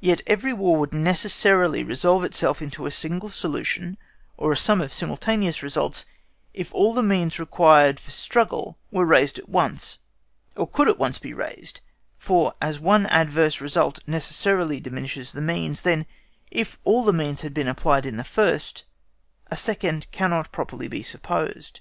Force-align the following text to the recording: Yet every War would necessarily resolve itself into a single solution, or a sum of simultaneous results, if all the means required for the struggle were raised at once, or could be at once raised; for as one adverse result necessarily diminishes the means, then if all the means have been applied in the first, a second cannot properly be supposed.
Yet 0.00 0.20
every 0.26 0.52
War 0.52 0.76
would 0.78 0.92
necessarily 0.92 1.82
resolve 1.82 2.22
itself 2.22 2.60
into 2.60 2.84
a 2.84 2.90
single 2.90 3.30
solution, 3.30 3.96
or 4.36 4.52
a 4.52 4.58
sum 4.58 4.82
of 4.82 4.92
simultaneous 4.92 5.62
results, 5.62 6.04
if 6.52 6.70
all 6.74 6.92
the 6.92 7.02
means 7.02 7.38
required 7.38 7.98
for 7.98 8.08
the 8.10 8.10
struggle 8.10 8.76
were 8.90 9.06
raised 9.06 9.38
at 9.38 9.48
once, 9.48 9.96
or 10.54 10.68
could 10.68 10.84
be 10.84 10.90
at 10.90 10.98
once 10.98 11.24
raised; 11.24 11.80
for 12.18 12.52
as 12.60 12.78
one 12.78 13.06
adverse 13.06 13.62
result 13.62 14.00
necessarily 14.06 14.80
diminishes 14.80 15.32
the 15.32 15.40
means, 15.40 15.80
then 15.80 16.04
if 16.50 16.78
all 16.84 17.02
the 17.02 17.14
means 17.14 17.40
have 17.40 17.54
been 17.54 17.66
applied 17.66 18.04
in 18.04 18.18
the 18.18 18.22
first, 18.22 18.84
a 19.46 19.56
second 19.56 20.10
cannot 20.12 20.52
properly 20.52 20.88
be 20.88 21.02
supposed. 21.02 21.80